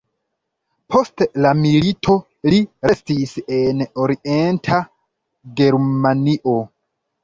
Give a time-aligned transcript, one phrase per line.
[0.95, 2.17] Post la milito
[2.51, 4.85] li restis en Orienta
[5.65, 6.63] Germanio.